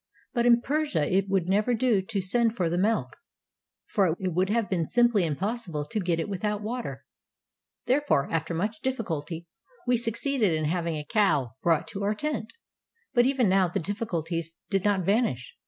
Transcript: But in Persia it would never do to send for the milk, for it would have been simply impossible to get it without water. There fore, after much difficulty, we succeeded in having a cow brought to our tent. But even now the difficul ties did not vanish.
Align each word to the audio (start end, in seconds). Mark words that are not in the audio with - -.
But 0.33 0.47
in 0.47 0.61
Persia 0.61 1.05
it 1.13 1.29
would 1.29 1.47
never 1.47 1.75
do 1.75 2.01
to 2.01 2.21
send 2.21 2.55
for 2.57 2.71
the 2.71 2.77
milk, 2.79 3.17
for 3.85 4.17
it 4.19 4.33
would 4.33 4.49
have 4.49 4.67
been 4.67 4.83
simply 4.83 5.23
impossible 5.23 5.85
to 5.85 5.99
get 5.99 6.19
it 6.19 6.27
without 6.27 6.63
water. 6.63 7.05
There 7.85 8.01
fore, 8.01 8.27
after 8.31 8.55
much 8.55 8.81
difficulty, 8.81 9.45
we 9.85 9.97
succeeded 9.97 10.53
in 10.55 10.65
having 10.65 10.97
a 10.97 11.05
cow 11.05 11.51
brought 11.61 11.87
to 11.89 12.01
our 12.03 12.15
tent. 12.15 12.51
But 13.13 13.27
even 13.27 13.47
now 13.47 13.67
the 13.67 13.79
difficul 13.79 14.27
ties 14.27 14.55
did 14.71 14.83
not 14.83 15.05
vanish. 15.05 15.53